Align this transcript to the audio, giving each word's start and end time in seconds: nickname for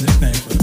nickname 0.00 0.34
for 0.34 0.57